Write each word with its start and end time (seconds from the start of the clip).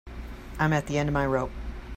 I'm 0.57 0.73
at 0.73 0.87
the 0.87 0.97
end 0.97 1.09
of 1.09 1.13
my 1.13 1.27
rope. 1.27 1.51